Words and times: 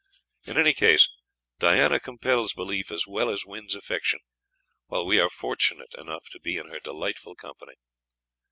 In 0.47 0.57
any 0.57 0.73
case, 0.73 1.09
Diana 1.59 1.99
compels 1.99 2.55
belief 2.55 2.89
as 2.91 3.05
well 3.05 3.29
as 3.29 3.45
wins 3.45 3.75
affection, 3.75 4.19
while 4.87 5.05
we 5.05 5.19
are 5.19 5.29
fortunate 5.29 5.93
enough 5.95 6.27
to 6.31 6.39
be 6.39 6.57
in 6.57 6.69
her 6.69 6.79
delightful 6.79 7.35
company. 7.35 7.75